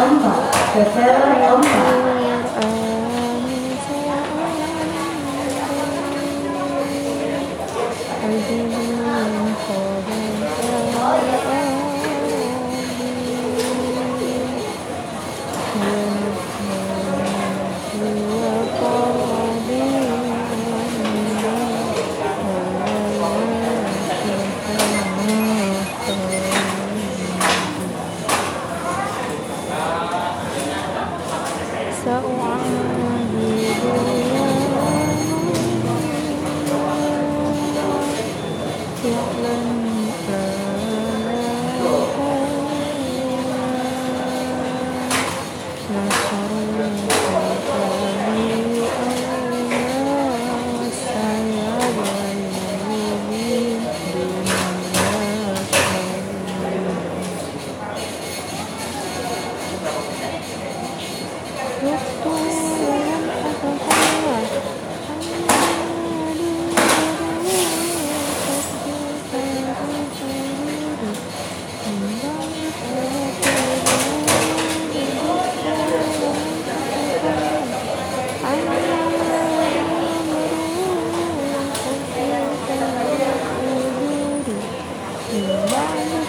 엄마, 0.00 0.40
대단한 0.72 1.52
엄마. 1.52 2.00
Yeah. 39.02 39.46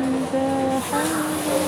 the 0.00 1.67